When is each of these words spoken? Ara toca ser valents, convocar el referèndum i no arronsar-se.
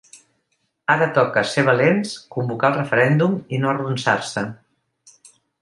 Ara 0.93 1.07
toca 1.17 1.43
ser 1.49 1.65
valents, 1.67 2.15
convocar 2.37 2.73
el 2.73 2.79
referèndum 2.81 3.39
i 3.59 3.63
no 3.63 3.73
arronsar-se. 3.75 4.49